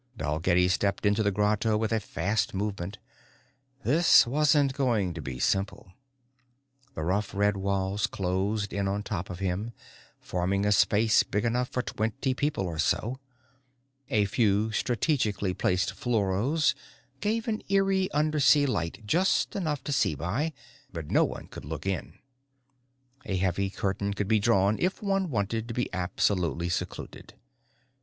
Dalgetty 0.17 0.67
stepped 0.67 1.05
into 1.05 1.21
the 1.21 1.29
grotto 1.29 1.77
with 1.77 1.91
a 1.91 1.99
fast 1.99 2.55
movement. 2.55 2.97
This 3.83 4.25
wasn't 4.25 4.73
going 4.73 5.13
to 5.13 5.21
be 5.21 5.37
simple. 5.37 5.91
The 6.95 7.03
rough 7.03 7.35
red 7.35 7.55
walls 7.55 8.07
closed 8.07 8.73
in 8.73 8.87
on 8.87 9.03
top 9.03 9.29
of 9.29 9.37
him, 9.37 9.73
forming 10.19 10.65
a 10.65 10.71
space 10.71 11.21
big 11.21 11.45
enough 11.45 11.69
for 11.69 11.83
twenty 11.83 12.33
people 12.33 12.63
or 12.65 12.79
so. 12.79 13.19
A 14.09 14.25
few 14.25 14.71
strategically 14.71 15.53
placed 15.53 15.93
fluoros 15.93 16.73
gave 17.19 17.47
an 17.47 17.61
eerie 17.69 18.11
undersea 18.11 18.65
light, 18.65 19.03
just 19.05 19.55
enough 19.55 19.83
to 19.83 19.91
see 19.91 20.15
by 20.15 20.51
but 20.91 21.11
no 21.11 21.23
one 21.23 21.45
could 21.45 21.63
look 21.63 21.85
in. 21.85 22.17
A 23.25 23.35
heavy 23.37 23.69
curtain 23.69 24.15
could 24.15 24.27
be 24.27 24.39
drawn 24.39 24.77
if 24.79 25.03
one 25.03 25.29
wanted 25.29 25.67
to 25.67 25.75
be 25.75 25.93
absolutely 25.93 26.69
secluded. 26.69 27.35